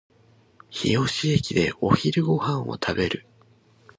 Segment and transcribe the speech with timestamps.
[0.71, 3.27] 日吉駅でお昼ご飯を食べる